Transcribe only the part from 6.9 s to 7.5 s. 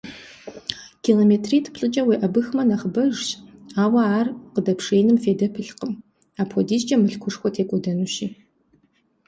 мылъкушхуэ